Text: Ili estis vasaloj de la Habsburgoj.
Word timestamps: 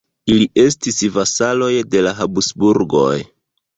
Ili 0.35 0.45
estis 0.61 0.97
vasaloj 1.17 1.69
de 1.93 2.01
la 2.07 2.17
Habsburgoj. 2.23 3.15